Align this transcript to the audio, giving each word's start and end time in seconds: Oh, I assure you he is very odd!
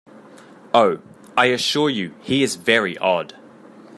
Oh, 0.73 0.99
I 1.37 1.45
assure 1.51 1.87
you 1.91 2.15
he 2.23 2.41
is 2.41 2.55
very 2.55 2.97
odd! 2.97 3.35